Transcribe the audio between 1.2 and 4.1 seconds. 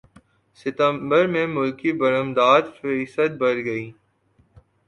میں ملکی برمدات فیصد بڑھ گئیں